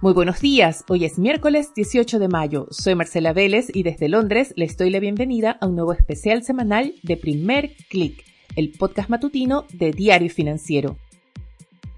[0.00, 4.52] Muy buenos días, hoy es miércoles 18 de mayo, soy Marcela Vélez y desde Londres
[4.54, 8.24] les doy la bienvenida a un nuevo especial semanal de Primer Click,
[8.54, 10.96] el podcast matutino de Diario Financiero.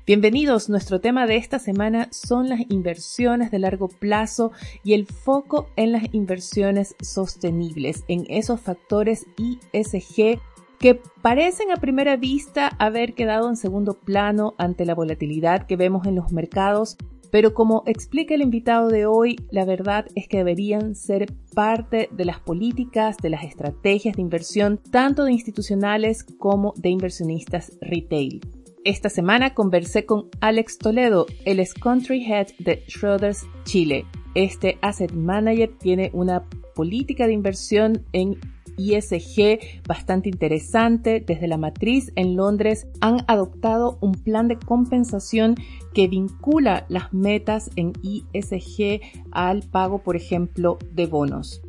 [0.06, 4.50] Bienvenidos, nuestro tema de esta semana son las inversiones de largo plazo
[4.82, 10.40] y el foco en las inversiones sostenibles, en esos factores ISG
[10.78, 16.06] que parecen a primera vista haber quedado en segundo plano ante la volatilidad que vemos
[16.06, 16.96] en los mercados
[17.30, 22.24] pero como explica el invitado de hoy, la verdad es que deberían ser parte de
[22.24, 28.40] las políticas, de las estrategias de inversión, tanto de institucionales como de inversionistas retail.
[28.84, 34.06] Esta semana conversé con Alex Toledo, el ex country head de Schroders Chile.
[34.34, 38.38] Este asset manager tiene una política de inversión en
[38.80, 41.20] ISG bastante interesante.
[41.20, 45.54] Desde la matriz en Londres han adoptado un plan de compensación
[45.94, 49.00] que vincula las metas en ISG
[49.32, 51.62] al pago, por ejemplo, de bonos.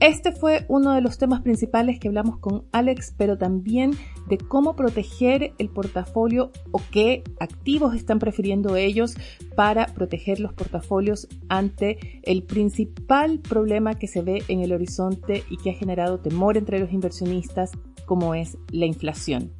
[0.00, 3.96] Este fue uno de los temas principales que hablamos con Alex, pero también
[4.28, 9.16] de cómo proteger el portafolio o qué activos están prefiriendo ellos
[9.56, 15.56] para proteger los portafolios ante el principal problema que se ve en el horizonte y
[15.56, 17.72] que ha generado temor entre los inversionistas,
[18.06, 19.50] como es la inflación.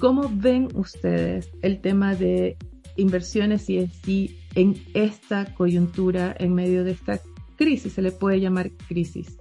[0.00, 2.56] ¿Cómo ven ustedes el tema de
[2.96, 7.20] inversiones y en esta coyuntura, en medio de esta
[7.56, 9.38] crisis, se le puede llamar crisis.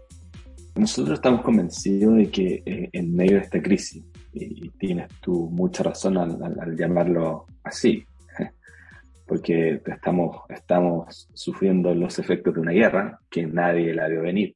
[0.76, 5.84] Nosotros estamos convencidos de que eh, en medio de esta crisis, y tienes tú mucha
[5.84, 8.04] razón al, llamarlo así,
[9.28, 14.56] porque estamos, estamos sufriendo los efectos de una guerra que nadie la vio venir.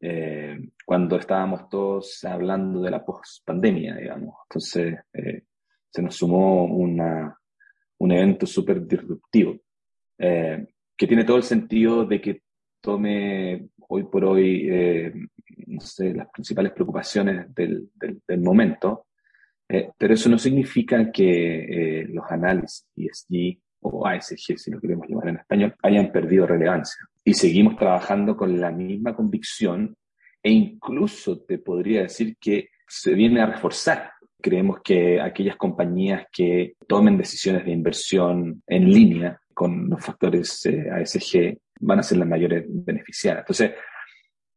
[0.00, 4.36] Eh, cuando estábamos todos hablando de la post-pandemia, digamos.
[4.48, 5.42] Entonces, eh,
[5.90, 7.36] se nos sumó una,
[7.98, 9.56] un evento súper disruptivo,
[10.16, 12.43] que tiene todo el sentido de que
[12.84, 15.12] tome hoy por hoy, eh,
[15.68, 19.06] no sé, las principales preocupaciones del, del, momento,
[19.66, 25.08] eh, pero eso no significa que eh, los análisis ESG o ASG, si lo queremos
[25.08, 27.08] llamar en español, hayan perdido relevancia.
[27.24, 29.96] Y seguimos trabajando con la misma convicción
[30.42, 34.10] e incluso te podría decir que se viene a reforzar.
[34.42, 41.56] Creemos que aquellas compañías que tomen decisiones de inversión en línea con los factores ASG
[41.84, 43.40] van a ser las mayores beneficiadas.
[43.40, 43.72] Entonces,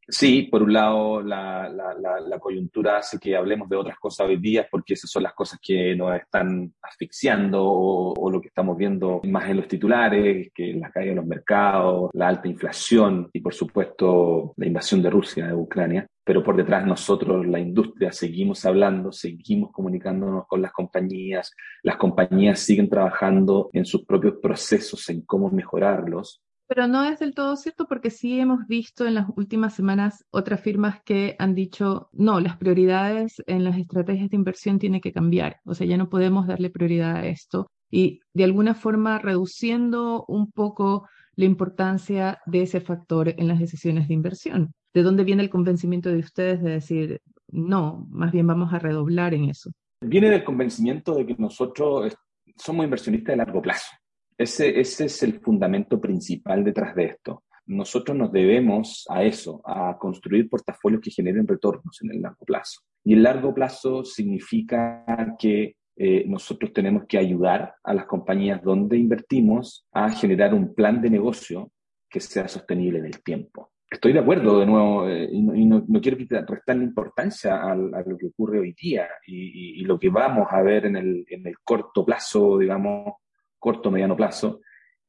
[0.07, 4.67] sí, por un lado, la, la, coyuntura hace que hablemos de otras cosas hoy día,
[4.69, 9.49] porque esas son las cosas que nos están asfixiando o, lo que estamos viendo más
[9.49, 14.53] en los titulares, que la caída de los mercados, la alta inflación y, por supuesto,
[14.57, 16.07] la invasión de Rusia de Ucrania.
[16.23, 22.59] Pero por detrás nosotros, la industria, seguimos hablando, seguimos comunicándonos con las compañías, las compañías
[22.59, 27.88] siguen trabajando en sus propios procesos, en cómo mejorarlos pero no es del todo cierto
[27.88, 32.57] porque sí hemos visto en las últimas semanas otras firmas que han dicho, no, las
[32.57, 35.61] prioridades en las estrategias de inversión tienen que cambiar.
[35.66, 40.51] O sea, ya no podemos darle prioridad a esto y de alguna forma reduciendo un
[40.51, 44.73] poco la importancia de ese factor en las decisiones de inversión.
[44.94, 49.34] ¿De dónde viene el convencimiento de ustedes de decir, no, más bien vamos a redoblar
[49.34, 49.72] en eso?
[50.01, 52.16] Viene del convencimiento de que nosotros
[52.57, 53.88] somos inversionistas de largo plazo.
[54.37, 57.43] Ese, ese es el fundamento principal detrás de esto.
[57.65, 62.81] Nosotros nos debemos a eso, a construir portafolios que generen retornos en el largo plazo.
[63.03, 68.97] Y el largo plazo significa que eh, nosotros tenemos que ayudar a las compañías donde
[68.97, 71.71] invertimos a generar un plan de negocio
[72.07, 73.71] que sea sostenible en el tiempo.
[73.89, 78.17] Estoy de acuerdo, de nuevo, eh, y, no, no, quiero restarle importancia a, a, lo
[78.17, 81.55] que ocurre hoy día y, y, lo que vamos a ver en el, en el
[81.63, 83.13] corto plazo, digamos,
[83.59, 84.62] corto mediano plazo,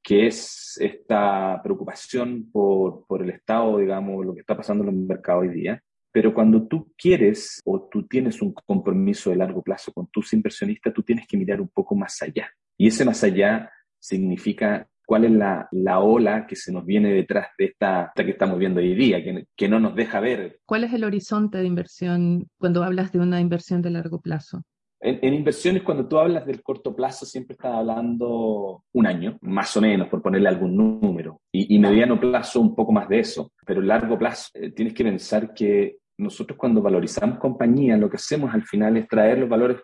[0.03, 4.97] que es esta preocupación por, por el estado, digamos, lo que está pasando en el
[4.97, 5.83] mercado hoy día.
[6.11, 10.95] Pero cuando tú quieres o tú tienes un compromiso de largo plazo con tus inversionistas,
[10.95, 12.51] tú tienes que mirar un poco más allá.
[12.77, 17.49] Y ese más allá significa cuál es la, la ola que se nos viene detrás
[17.59, 20.61] de esta, que estamos viendo hoy día, que, que no nos deja ver.
[20.67, 24.63] ¿Cuál es el horizonte de inversión cuando hablas de una inversión de largo plazo?
[25.01, 29.81] En, inversiones, cuando tú hablas del corto plazo, siempre estás hablando un año, más o
[29.81, 31.41] menos, por ponerle algún número.
[31.53, 33.53] Y, mediano plazo, un poco más de eso.
[33.65, 38.53] Pero largo plazo, eh, tienes que pensar que nosotros cuando valorizamos compañías, lo que hacemos
[38.53, 39.79] al final es traer los valores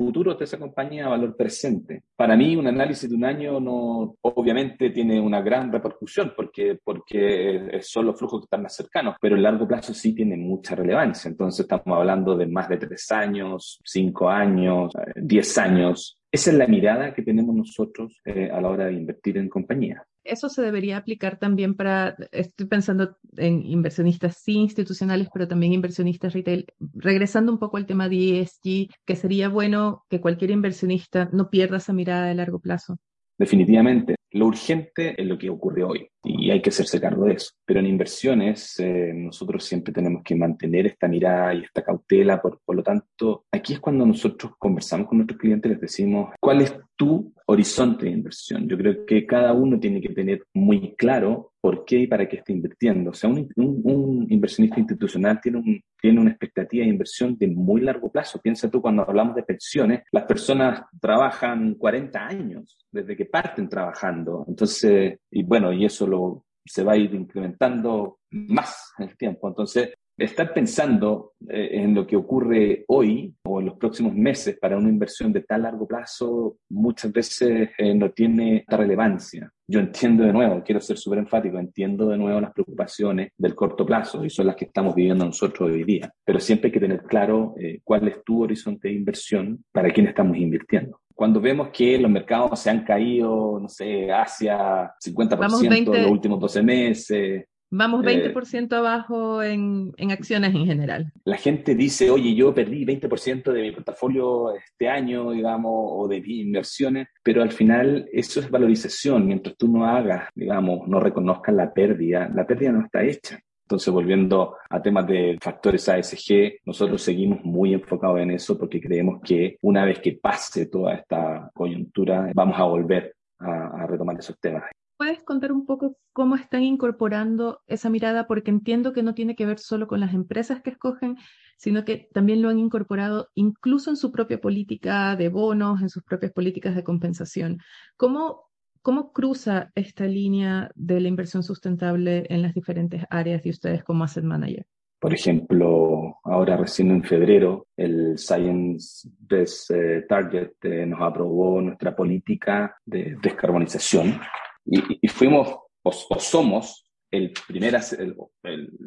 [0.00, 2.04] futuros de esa compañía a valor presente.
[2.16, 7.78] Para mí, un análisis de un año no, obviamente tiene una gran repercusión porque, porque
[7.82, 11.28] son los flujos que están más cercanos, pero el largo plazo sí tiene mucha relevancia.
[11.28, 16.18] Entonces estamos hablando de más de tres años, cinco años, diez años.
[16.32, 20.02] Esa es la mirada que tenemos nosotros eh, a la hora de invertir en compañía.
[20.24, 26.34] Eso se debería aplicar también para, estoy pensando en inversionistas sí institucionales, pero también inversionistas
[26.34, 26.66] retail.
[26.94, 31.78] Regresando un poco al tema de ESG, que sería bueno que cualquier inversionista no pierda
[31.78, 32.98] esa mirada de largo plazo.
[33.38, 34.19] Definitivamente.
[34.32, 37.52] Lo urgente es lo que ocurre hoy y hay que hacerse cargo de eso.
[37.64, 42.40] Pero en inversiones eh, nosotros siempre tenemos que mantener esta mirada y esta cautela.
[42.40, 46.60] Por, por lo tanto, aquí es cuando nosotros conversamos con nuestros clientes, les decimos, ¿cuál
[46.60, 48.68] es tu horizonte de inversión?
[48.68, 52.36] Yo creo que cada uno tiene que tener muy claro por qué y para qué
[52.36, 53.10] está invirtiendo.
[53.10, 58.40] O sea, un, inversionista institucional tiene una expectativa de inversión de muy largo plazo.
[58.40, 64.44] Piensa tú, cuando hablamos de pensiones, las personas trabajan 40 años desde que parten trabajando.
[64.48, 69.48] Entonces, y bueno, y eso lo, se va a ir incrementando más en el tiempo.
[69.48, 69.90] Entonces,
[70.24, 74.90] estar pensando eh, en lo que ocurre hoy o en los próximos meses para una
[74.90, 79.50] inversión de tan largo plazo muchas veces eh, no tiene relevancia.
[79.66, 83.86] Yo entiendo de nuevo, quiero ser súper enfático, entiendo de nuevo las preocupaciones del corto
[83.86, 87.02] plazo y son las que estamos viviendo nosotros hoy día, pero siempre hay que tener
[87.04, 91.98] claro eh, cuál es tu horizonte de inversión para quién estamos invirtiendo cuando vemos que
[91.98, 97.44] los mercados se han caído, no sé, hacia 50% en los últimos 12 meses.
[97.70, 101.12] Vamos 20% eh, abajo en, en, acciones en general.
[101.24, 106.20] La gente dice, oye, yo perdí 20% de mi portafolio este año, digamos, o de
[106.20, 109.26] mis inversiones, pero al final eso es valorización.
[109.26, 113.38] Mientras tú no hagas, digamos, no reconozcas la pérdida, la pérdida no está hecha.
[113.70, 119.20] Entonces, volviendo a temas de factores ASG, nosotros seguimos muy enfocados en eso porque creemos
[119.22, 124.64] que una vez que pase toda esta coyuntura, vamos a volver a, retomar esos temas.
[125.00, 128.26] ¿Puedes contar un poco cómo están incorporando esa mirada?
[128.26, 131.16] Porque entiendo que no tiene que ver solo con las empresas que escogen,
[131.56, 136.02] sino que también lo han incorporado incluso en su propia política de bonos, en sus
[136.02, 137.60] propias políticas de compensación.
[137.96, 138.50] ¿Cómo
[138.82, 144.04] ¿Cómo cruza esta línea de la inversión sustentable en las diferentes áreas de ustedes como
[144.04, 144.66] asset manager?
[144.98, 151.96] Por ejemplo, ahora recién en febrero, el Science Based eh, Target eh, nos aprobó nuestra
[151.96, 154.20] política de descarbonización
[154.64, 155.48] y, fuimos
[155.82, 158.16] o, somos el primer el,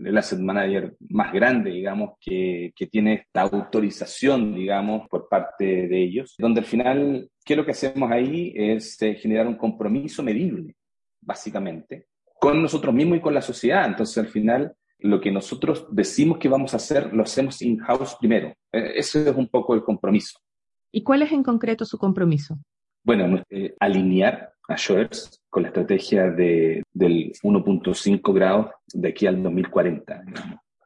[0.06, 6.04] el, asset manager más grande, digamos, que, que, tiene esta autorización, digamos, por parte de
[6.04, 8.54] ellos, donde al final, ¿qué es lo que hacemos ahí?
[8.56, 10.75] Es eh, generar un compromiso medible,
[11.20, 12.08] básicamente,
[12.40, 13.86] con nosotros mismos y con la sociedad.
[13.86, 18.54] Entonces, al final, lo que nosotros decimos que vamos a hacer, lo hacemos in-house primero.
[18.72, 20.40] Eh, ese es un poco el compromiso.
[20.94, 22.58] ¿Y cuál es en concreto su compromiso?
[23.04, 29.42] Bueno, eh, alinear a Schwartz con la estrategia de, del 1.5 grados de aquí al
[29.42, 30.24] 2040.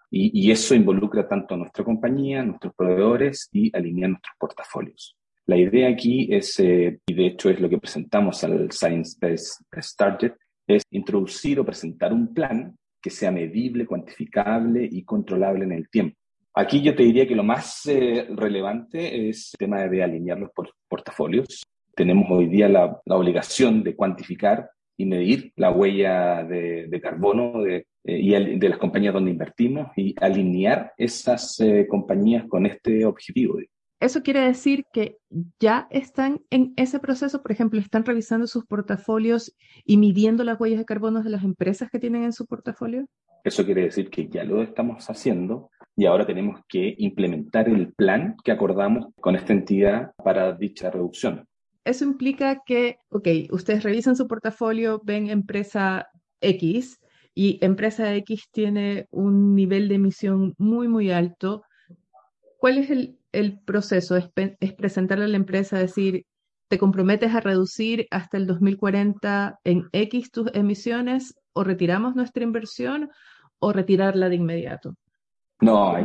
[0.10, 5.16] Y, y, eso involucra tanto a nuestra compañía, nuestros proveedores y alinear nuestros portafolios.
[5.46, 9.96] La idea aquí es, eh, y de hecho es lo que presentamos al Science Based
[9.98, 10.34] Target,
[10.68, 16.18] es introducir o presentar un plan que sea medible, cuantificable y controlable en el tiempo.
[16.54, 20.52] Aquí yo te diría que lo más eh, relevante es el tema de alinear los
[20.90, 21.64] portafolios
[21.98, 28.20] tenemos hoy día la, obligación de cuantificar y medir la huella de, carbono de, eh,
[28.20, 33.58] y de las compañías donde invertimos y alinear esas eh, compañías con este objetivo.
[34.00, 35.18] Eso quiere decir que
[35.60, 40.80] ya están en ese proceso, por ejemplo, están revisando sus portafolios y midiendo las huellas
[40.80, 43.08] de carbono de las empresas que tienen en su portafolio.
[43.44, 48.36] Eso quiere decir que ya lo estamos haciendo y ahora tenemos que implementar el plan
[48.44, 51.48] que acordamos con esta entidad para dicha reducción.
[51.88, 56.10] Eso implica que, ok, ustedes revisan su portafolio, ven empresa
[56.42, 57.00] X
[57.34, 61.64] y empresa X tiene un nivel de emisión muy, muy alto.
[62.58, 64.18] ¿Cuál es el, proceso?
[64.18, 64.30] ¿Es,
[64.60, 66.26] ¿Es, presentarle a la empresa, decir,
[66.68, 73.10] te comprometes a reducir hasta el 2040 en X tus emisiones o retiramos nuestra inversión
[73.60, 74.96] o retirarla de inmediato?
[75.62, 75.96] No,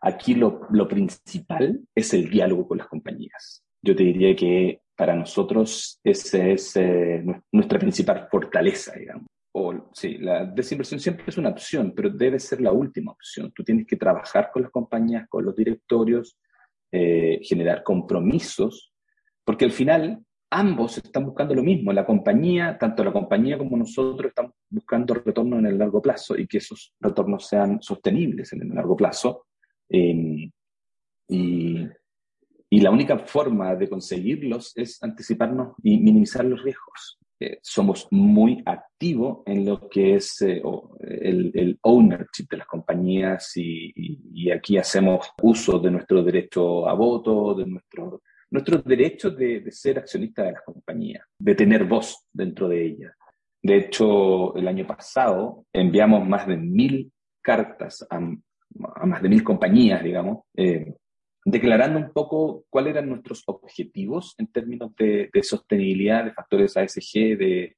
[0.00, 3.64] aquí lo, lo principal es el diálogo con las compañías.
[3.82, 9.26] Yo te diría que para nosotros esa es eh, nuestra principal fortaleza, digamos.
[9.52, 13.50] O, sí, la desinversión siempre es una opción, pero debe ser la última opción.
[13.52, 16.38] Tú tienes que trabajar con las compañías, con los directorios,
[16.92, 18.92] eh, generar compromisos,
[19.44, 21.92] porque al final ambos están buscando lo mismo.
[21.92, 26.46] La compañía, tanto la compañía como nosotros, estamos buscando retorno en el largo plazo y
[26.46, 29.46] que esos retornos sean sostenibles en el largo plazo.
[29.88, 30.48] Eh,
[31.26, 31.88] y
[32.72, 37.18] y la única forma de conseguirlos es anticiparnos y minimizar los riesgos.
[37.38, 40.62] Eh, somos muy activos en lo que es eh,
[41.00, 46.94] el, el, ownership de las compañías y, y, aquí hacemos uso de nuestro derecho a
[46.94, 52.70] voto, de nuestro nuestros derechos de, ser accionistas de las compañías, de tener voz dentro
[52.70, 53.12] de ellas.
[53.62, 57.12] De hecho, el año pasado enviamos más de mil
[57.42, 60.94] cartas a, más de mil compañías, digamos, eh,
[61.44, 67.76] declarando un poco cuáles eran nuestros objetivos en términos de, sostenibilidad, de factores ASG, de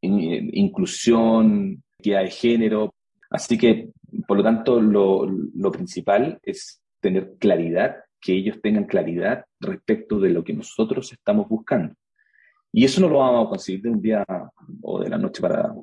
[0.00, 2.94] inclusión, equidad de género.
[3.30, 3.90] Así que,
[4.26, 10.42] por lo tanto, lo, principal es tener claridad, que ellos tengan claridad respecto de lo
[10.42, 11.94] que nosotros estamos buscando.
[12.72, 14.24] Y eso no lo vamos a conseguir de un día
[14.82, 15.74] o de la noche para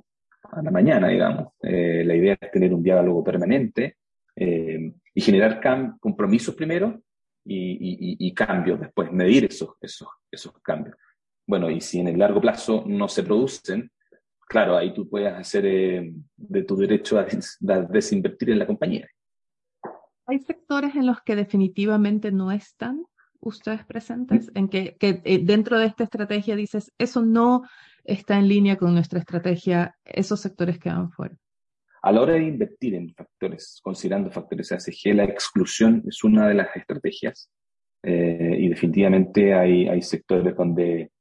[0.61, 1.53] la mañana, digamos.
[1.61, 3.97] Eh, la idea es tener un diálogo permanente
[4.35, 5.61] eh, y generar
[5.99, 7.01] compromisos primero
[7.45, 10.95] y, cambios después, medir esos, esos, esos cambios.
[11.45, 13.91] Bueno, y si en el largo plazo no se producen,
[14.47, 17.27] claro, ahí tú puedes hacer eh, de tu derecho a,
[17.89, 19.07] desinvertir en la compañía.
[20.25, 23.03] ¿Hay sectores en los que definitivamente no están
[23.41, 24.49] ustedes presentes?
[24.55, 27.63] En que, que dentro de esta estrategia dices, eso no
[28.05, 31.35] está en línea con nuestra estrategia, esos sectores quedan fuera.
[32.03, 36.53] A la hora de invertir en factores, considerando factores ASG, la exclusión es una de
[36.53, 37.49] las estrategias
[38.03, 41.11] eh, y definitivamente hay, hay sectores donde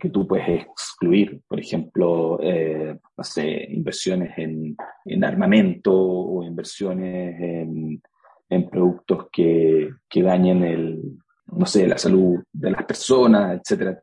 [0.00, 7.40] que tú puedes excluir, por ejemplo, eh, no sé, inversiones en, en, armamento o inversiones
[7.40, 8.02] en,
[8.48, 14.02] en productos que, que, dañen el, no sé, la salud de las personas, etcétera.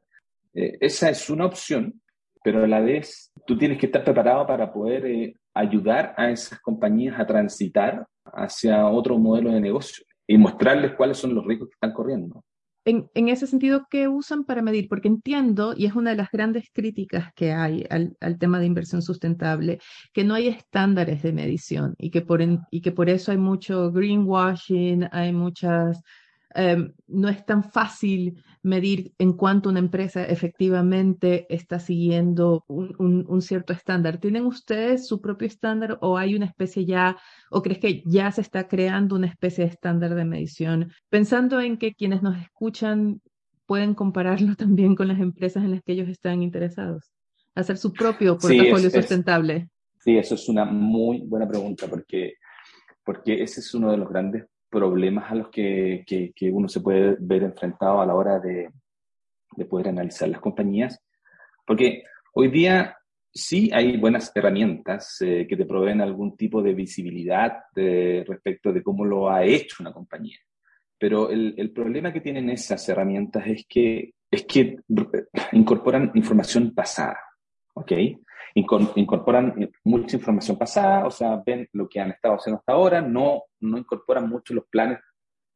[0.54, 2.02] Eh, esa es una opción,
[2.42, 6.60] pero a la vez tú tienes que estar preparado para poder eh, ayudar a esas
[6.60, 11.76] compañías a transitar hacia otro modelo de negocio y mostrarles cuáles son los riesgos que
[11.76, 12.44] están corriendo.
[12.86, 14.88] En, en, ese sentido, ¿qué usan para medir?
[14.88, 18.66] Porque entiendo, y es una de las grandes críticas que hay al, al tema de
[18.66, 19.80] inversión sustentable,
[20.14, 23.92] que no hay estándares de medición y que por, y que por eso hay mucho
[23.92, 26.02] greenwashing, hay muchas
[26.60, 33.74] Em, no es tan fácil medir en cuánto una empresa efectivamente está siguiendo un, cierto
[33.74, 34.18] estándar.
[34.18, 37.16] ¿Tienen ustedes su propio estándar o hay una especie ya,
[37.52, 40.92] o crees que ya se está creando una especie de estándar de medición?
[41.10, 43.22] Pensando en que quienes nos escuchan
[43.68, 47.12] pueden compararlo también con las empresas en las que ellos están interesados,
[47.54, 49.70] hacer su propio portafolio sustentable.
[50.00, 52.34] sí, eso es una muy buena pregunta porque,
[53.04, 57.16] porque ese es uno de los grandes problemas a los que, que, uno se puede
[57.20, 58.70] ver enfrentado a la hora de,
[59.56, 61.00] de poder analizar las compañías.
[61.66, 62.98] Porque hoy día
[63.34, 69.06] sí hay buenas herramientas eh, que te proveen algún tipo de visibilidad respecto de cómo
[69.06, 70.38] lo ha hecho una compañía.
[70.98, 74.78] Pero el, el, problema que tienen esas herramientas es que, es que
[75.52, 77.18] incorporan información pasada.
[77.76, 77.92] ¿ok?
[78.58, 83.44] Incorporan mucha información pasada, o sea, ven lo que han estado haciendo hasta ahora, no,
[83.60, 85.00] no incorporan mucho los planes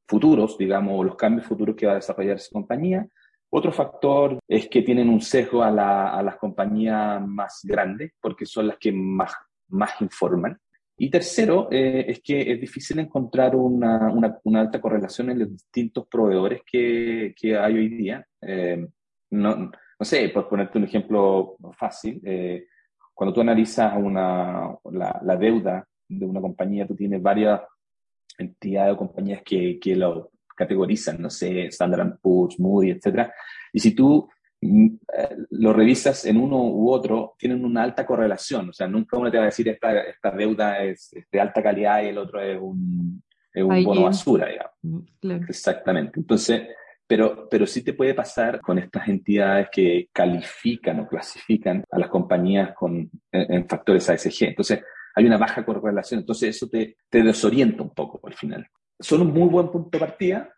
[0.07, 3.07] futuros, digamos, o los cambios futuros que va a desarrollar esa compañía.
[3.49, 8.45] Otro factor es que tienen un sesgo a, la, a las compañías más grandes, porque
[8.45, 9.33] son las que más,
[9.69, 10.57] más informan.
[10.97, 15.49] Y tercero, eh, es que es difícil encontrar una, una, una, alta correlación en los
[15.49, 18.25] distintos proveedores que, que hay hoy día.
[18.41, 18.87] Eh,
[19.31, 22.67] no, no sé, por ponerte un ejemplo fácil, eh,
[23.13, 27.61] cuando tú analizas una, la, deuda de una compañía, tú tienes varias
[28.37, 33.29] entidades o compañías que, que lo categorizan, no sé, Standard Poor's, Moody, etc.
[33.73, 34.29] Y si tú
[34.61, 34.87] mm,
[35.17, 38.69] eh, lo revisas en uno u otro, tienen una alta correlación.
[38.69, 42.03] O sea, nunca uno te va a decir esta, esta deuda es, de alta calidad
[42.03, 44.71] y el otro es un, es un bono basura, digamos.
[44.81, 46.19] Mm, Exactamente.
[46.19, 46.61] Entonces,
[47.11, 52.07] pero, pero sí te puede pasar con estas entidades que califican o clasifican a las
[52.07, 54.45] compañías con, en, factores ASG.
[54.45, 54.81] Entonces,
[55.13, 56.21] hay una baja correlación.
[56.21, 58.65] Entonces, eso te, te desorienta un poco al final.
[58.97, 60.53] Son un muy buen punto de partida,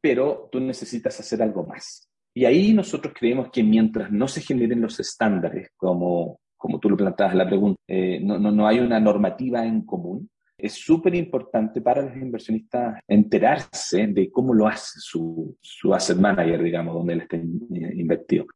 [0.00, 2.08] pero tú necesitas hacer algo más.
[2.32, 6.96] Y ahí nosotros creemos que mientras no se generen los estándares, como, como tú lo
[6.96, 11.14] planteabas en la pregunta, eh, no, no, no hay una normativa en común, es súper
[11.14, 17.14] importante para los inversionistas enterarse de cómo lo hace su, su asset manager, digamos, donde
[17.14, 18.46] él está invertido.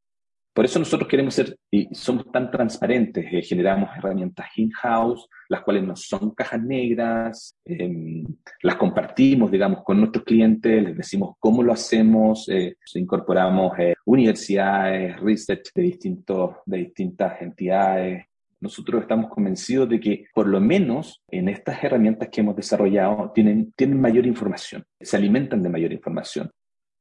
[0.53, 5.85] Por eso nosotros queremos ser y somos tan transparentes, eh, generamos herramientas in-house, las cuales
[5.85, 8.25] no son cajas negras, em,
[8.63, 15.21] las compartimos, digamos, con nuestros clientes, les decimos cómo lo hacemos, eh, incorporamos eh, universidades,
[15.21, 18.25] research de, distintos, de distintas entidades,
[18.61, 23.73] nosotros estamos convencidos de que por lo menos en estas herramientas que hemos desarrollado tienen,
[23.73, 26.51] tienen mayor información, se alimentan de mayor información.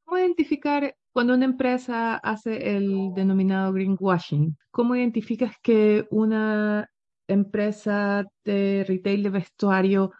[0.04, 4.56] ¿Cómo identificar cuando una empresa hace el denominado greenwashing?
[4.70, 6.90] ¿Cómo identificas que una
[7.28, 10.12] empresa de retail de vestuario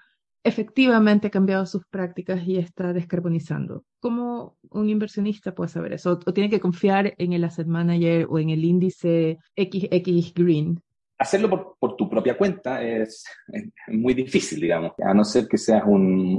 [0.43, 3.85] efectivamente ha cambiado sus prácticas y está descarbonizando.
[4.01, 6.19] ¿Cómo un inversionista puede saber eso?
[6.25, 10.83] ¿O tiene que confiar en el asset manager o en el índice XX Green?
[11.21, 13.25] Hacerlo por, tu propia cuenta es,
[13.89, 16.39] muy difícil, digamos, a no ser que seas un,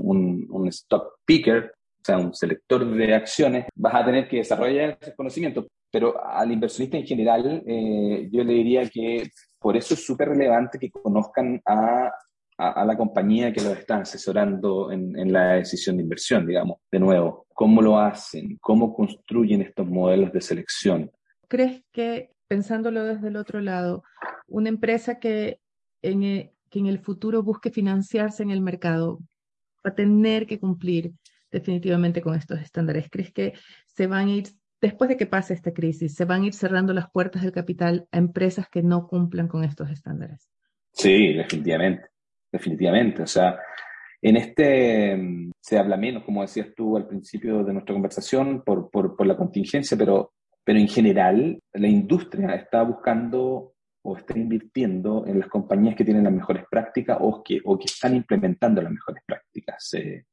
[0.49, 5.15] un, stock picker, o sea, un selector de acciones, vas a tener que desarrollar ese
[5.15, 5.67] conocimiento.
[5.91, 10.79] Pero al inversionista en general, eh, yo le diría que por eso es súper relevante
[10.79, 12.11] que conozcan a
[12.61, 16.77] a, la compañía que los está asesorando en, la decisión de inversión, digamos.
[16.91, 18.57] De nuevo, ¿cómo lo hacen?
[18.61, 21.11] ¿Cómo construyen estos modelos de selección?
[21.47, 24.03] ¿Crees que, pensándolo desde el otro lado,
[24.51, 25.59] una empresa que
[26.01, 29.19] en el, e, que en el futuro busque financiarse en el mercado
[29.85, 31.13] va a tener que cumplir
[31.51, 33.09] definitivamente con estos estándares?
[33.09, 33.53] ¿Crees que
[33.87, 34.47] se van a ir,
[34.79, 38.07] después de que pase esta crisis, se van a ir cerrando las puertas del capital
[38.11, 40.49] a empresas que no cumplan con estos estándares?
[40.93, 42.11] Sí, definitivamente
[42.51, 43.23] definitivamente.
[43.23, 43.57] O sea,
[44.21, 49.25] en este se habla menos, como decías tú al principio de nuestra conversación, por, por,
[49.25, 53.70] la contingencia, pero, pero en general la industria está buscando
[54.03, 57.85] o está invirtiendo en las compañías que tienen las mejores prácticas o que, o que
[57.85, 59.93] están implementando las mejores prácticas.
[59.93, 60.25] Eh,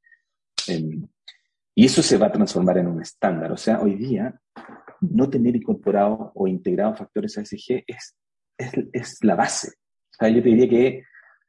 [1.74, 3.52] y eso se va a transformar en un estándar.
[3.52, 4.34] O sea, hoy día
[5.00, 8.16] no tener incorporado o integrado factores ASG es,
[8.56, 9.68] es, es la base.
[9.68, 11.04] O sea, yo te diría que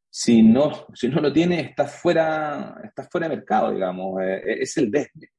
[0.10, 4.78] si no, si no lo tiene, está fuera, está fuera de mercado, digamos, eh, es
[4.78, 5.32] el desde.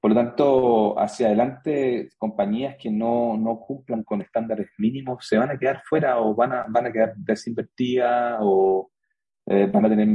[0.00, 5.50] Por lo tanto, hacia adelante, compañías que no, no, cumplan con estándares mínimos se van
[5.50, 8.92] a quedar fuera o van a, van a quedar desinvertidas o
[9.46, 10.08] eh, van a tener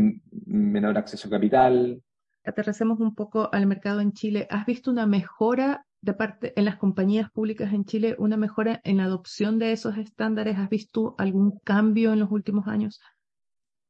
[0.46, 2.02] menor acceso a capital.
[2.46, 4.48] Aterracemos un poco al mercado en Chile.
[4.50, 8.98] ¿Has visto una mejora de parte en las compañías públicas en Chile una mejora en
[8.98, 10.58] la adopción de esos estándares?
[10.58, 13.02] ¿Has visto algún cambio en los últimos años?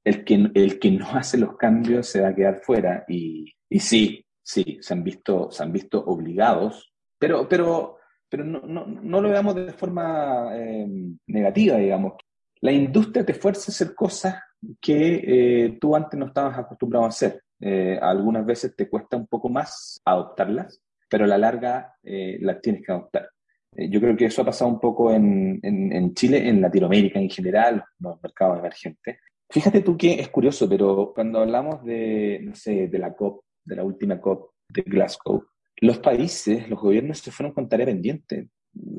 [0.04, 3.80] El que, el que no hace los cambios se va a quedar fuera y, y
[3.80, 7.98] sí, sí, se han visto, se han visto obligados, pero, pero,
[8.30, 10.88] pero no, no, no lo veamos de forma eh,
[11.28, 12.14] negativa, digamos.
[12.62, 14.36] La industria te fuerza a hacer cosas
[14.80, 17.42] que eh, tú antes no estabas acostumbrado a hacer.
[17.60, 22.62] Eh, algunas veces te cuesta un poco más adoptarlas, pero a la larga eh, las
[22.62, 23.30] tienes que adoptar.
[23.76, 27.30] Eh, yo creo que eso ha pasado un poco en, en, Chile, en Latinoamérica en
[27.30, 29.18] general, los mercados emergentes.
[29.50, 33.76] Fíjate tú que es curioso, pero cuando hablamos de, no sé, de la COP, de
[33.76, 35.46] la última COP de Glasgow,
[35.78, 38.50] los países, los gobiernos se fueron con tarea pendiente,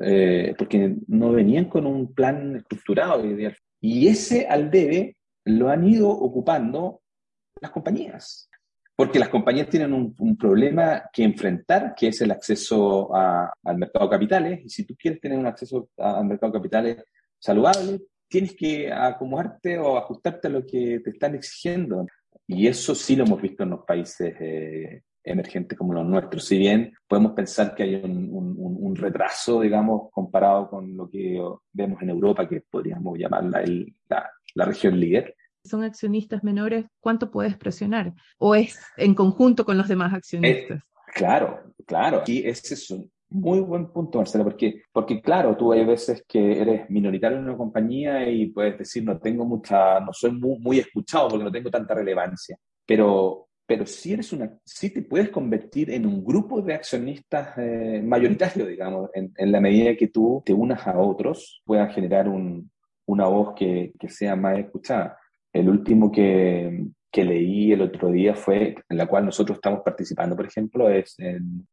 [0.01, 3.23] eh, porque no venían con un plan estructurado.
[3.81, 7.01] Y ese al debe lo han ido ocupando
[7.61, 8.49] las compañías
[8.95, 14.11] porque las compañías tienen un, problema que enfrentar, que es el acceso al mercado de
[14.11, 17.03] capitales, y si tú quieres tener un acceso al mercado de capitales
[17.37, 22.05] saludable, tienes que acomodarte o ajustarte a lo que te están exigiendo.
[22.47, 26.45] Y eso sí lo hemos visto en los países eh, emergentes como los nuestros.
[26.45, 31.41] Si bien podemos pensar que hay un, retraso, digamos, comparado con lo que
[31.73, 33.61] vemos en Europa, que podríamos llamarla
[34.07, 38.13] la, la región líder, son accionistas menores, ¿cuánto puedes presionar?
[38.37, 40.81] ¿O es en conjunto con los demás accionistas?
[41.13, 42.23] claro, claro.
[42.27, 46.59] Y ese es un muy buen punto, Marcela, porque, porque claro, tú hay veces que
[46.61, 51.29] eres minoritario en una compañía y puedes decir, no tengo mucha, no soy muy, escuchado
[51.29, 52.57] porque no tengo tanta relevancia.
[52.85, 58.03] Pero, pero si eres una, si te puedes convertir en un grupo de accionistas eh,
[58.67, 62.69] digamos, en, en, la medida que tú te unas a otros, puedas generar un,
[63.07, 65.17] una voz que, que sea más escuchada.
[65.51, 70.35] El último que, que, leí el otro día fue, en la cual nosotros estamos participando,
[70.35, 71.15] por ejemplo, es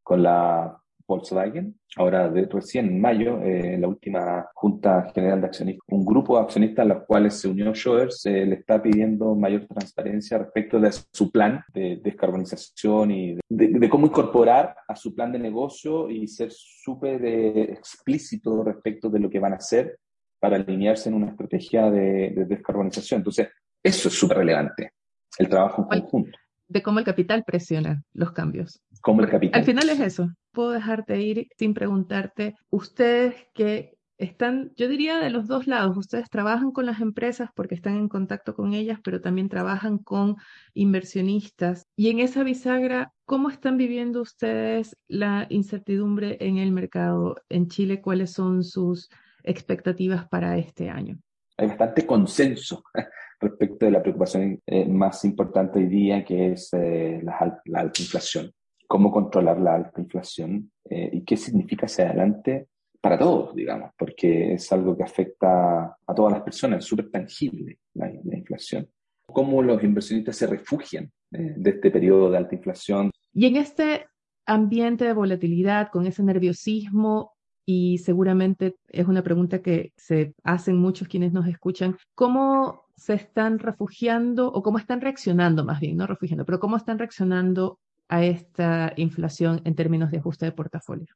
[0.01, 5.47] con la Volkswagen, ahora de, recién en mayo, eh, en la última Junta General de
[5.47, 9.67] Accionistas, un grupo de accionistas a los cuales se unió Schroeder, le está pidiendo mayor
[9.67, 15.39] transparencia respecto de su plan de descarbonización y de, cómo incorporar a su plan de
[15.39, 19.99] negocio y ser súper eh, explícito respecto de lo que van a hacer
[20.39, 23.19] para alinearse en una estrategia de, de descarbonización.
[23.19, 23.49] Entonces,
[23.83, 24.93] eso es súper relevante,
[25.37, 26.37] el trabajo en conjunto.
[26.67, 28.81] De cómo el capital presiona los cambios.
[29.01, 29.59] Cómo el capital.
[29.59, 30.29] Al final es eso.
[30.53, 36.29] Puedo dejarte ir sin preguntarte, ustedes que están, yo diría de los dos lados, ustedes
[36.29, 40.35] trabajan con las empresas porque están en contacto con ellas, pero también trabajan con
[40.73, 41.87] inversionistas.
[41.95, 48.01] Y en esa bisagra, ¿cómo están viviendo ustedes la incertidumbre en el mercado en Chile?
[48.01, 49.09] ¿Cuáles son sus
[49.43, 51.19] expectativas para este año?
[51.57, 52.83] Hay bastante consenso
[53.39, 57.37] respecto de la preocupación eh, más importante hoy día, que es eh, la,
[57.79, 58.51] alta inflación.
[58.93, 62.67] Cómo controlar la alta inflación eh, y qué significa hacia adelante
[63.01, 67.79] para todos, digamos, porque es algo que afecta a todas las personas, es súper tangible
[67.95, 68.87] la, inflación.
[69.25, 73.09] cómo los inversionistas se refugian eh, de este periodo de alta inflación.
[73.33, 74.05] Y en este
[74.45, 77.31] ambiente de volatilidad, con ese nerviosismo,
[77.65, 83.57] y seguramente es una pregunta que se hacen muchos quienes nos escuchan, ¿cómo se están
[83.57, 88.93] refugiando o cómo están reaccionando más bien, no refugiando, pero cómo están reaccionando a esta
[88.97, 91.15] inflación en términos de ajuste de portafolio?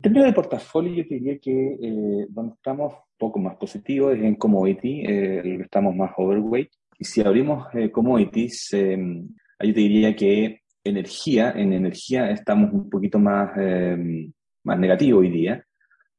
[0.00, 5.02] En términos de portafolio, yo diría que eh, estamos un poco más positivos en commodity,
[5.04, 6.70] eh, estamos más overweight.
[7.00, 8.96] Y si abrimos eh, commodities, eh,
[9.58, 13.50] ahí te diría que energía, en energía estamos un poquito más,
[14.62, 15.64] más negativos hoy día,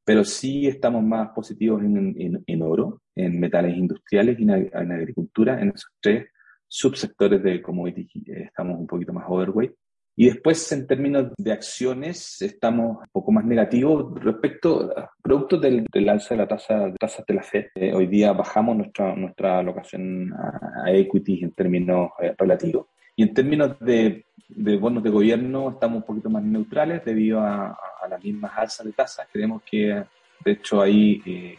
[0.03, 5.61] pero sí estamos más positivos en, en, oro, en metales industriales y en, en, agricultura,
[5.61, 6.27] en esos tres
[6.67, 9.71] subsectores de commodities estamos un poquito más overweight.
[10.21, 16.09] Y después, en términos de acciones, estamos un poco más negativos respecto a productos del,
[16.09, 17.67] alza de la tasa, tasas de la FED.
[17.75, 22.87] Eh, hoy día bajamos nuestra, nuestra alocación a, equity en términos eh, relativos.
[23.15, 27.69] Y en términos de, de, bonos de gobierno, estamos un poquito más neutrales debido a,
[27.69, 29.25] a las mismas alzas de tasas.
[29.31, 30.03] Creemos que,
[30.43, 31.55] de hecho, ahí eh,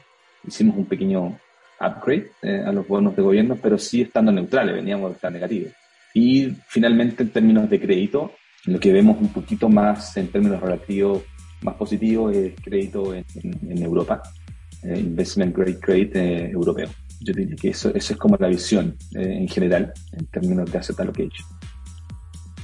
[0.46, 1.38] hicimos un pequeño
[1.80, 2.30] upgrade
[2.66, 5.72] a los bonos de gobierno, pero sí estando neutrales, veníamos de estar negativos.
[6.12, 8.32] Y finalmente, en términos de crédito,
[8.66, 11.22] lo que vemos un poquito más en términos relativos
[11.62, 13.24] más positivos es crédito en,
[13.82, 14.22] Europa,
[14.82, 16.88] eh, investment grade credit eh, europeo.
[17.20, 20.78] Yo diría que eso, eso es como la visión eh, en general en términos de
[20.78, 21.46] asset allocation.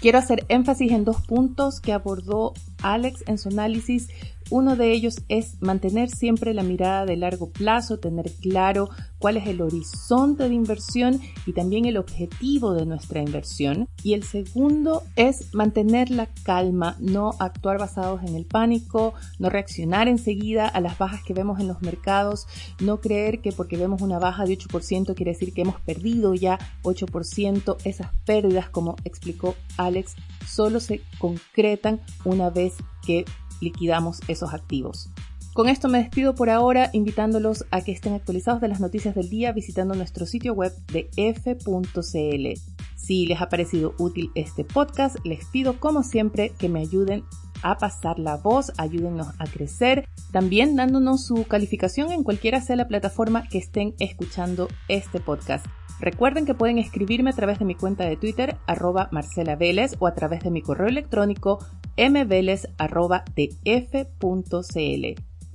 [0.01, 2.53] Quiero hacer énfasis en dos puntos que abordó
[2.83, 4.09] Alex en su análisis
[4.51, 9.47] uno de ellos es mantener siempre la mirada de largo plazo, tener claro cuál es
[9.49, 13.89] el horizonte de inversión y también el objetivo de nuestra inversión.
[14.05, 20.07] Y el segundo es mantener la calma, no actuar basados en el pánico, no reaccionar
[20.07, 22.47] enseguida a las bajas que vemos en los mercados,
[22.81, 26.59] no creer que porque vemos una baja de 8% quiere decir que hemos perdido ya
[26.85, 27.79] 8%.
[27.85, 30.15] Esas pérdidas, como explicó Alex,
[30.47, 33.25] solo se concretan una vez que
[33.61, 35.11] liquidamos esos activos.
[35.57, 39.31] Con esto me despido por ahora, invitándolos a que estén actualizados de las noticias del
[39.31, 42.61] día visitando nuestro sitio web de f.cl.
[42.95, 47.25] Si les ha parecido útil este podcast, les pido como siempre que me ayuden
[47.63, 52.87] a pasar la voz, ayúdennos a crecer, también dándonos su calificación en cualquiera sea la
[52.89, 55.65] plataforma que estén escuchando este podcast.
[55.99, 60.07] Recuerden que pueden escribirme a través de mi cuenta de Twitter, arroba Marcela Vélez, o
[60.07, 61.59] a través de mi correo electrónico,
[61.97, 62.67] mveles.df.cl.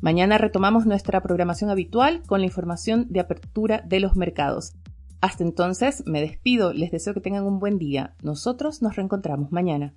[0.02, 4.74] Mañana retomamos nuestra programación habitual con la información de apertura de los mercados.
[5.22, 8.16] Hasta entonces, me despido, les deseo que tengan un buen día.
[8.24, 9.94] Nosotros nos reencontramos mañana.